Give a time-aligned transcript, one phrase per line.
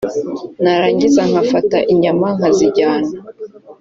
[0.63, 3.09] narangiza nkafata inyama nkazijyana”